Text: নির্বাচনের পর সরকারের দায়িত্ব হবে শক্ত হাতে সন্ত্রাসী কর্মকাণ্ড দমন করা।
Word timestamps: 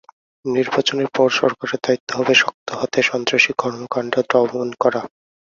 নির্বাচনের 0.45 1.09
পর 1.15 1.27
সরকারের 1.39 1.79
দায়িত্ব 1.85 2.09
হবে 2.19 2.33
শক্ত 2.33 2.67
হাতে 2.79 2.99
সন্ত্রাসী 3.09 3.51
কর্মকাণ্ড 3.61 4.13
দমন 4.31 4.69
করা। 4.81 5.01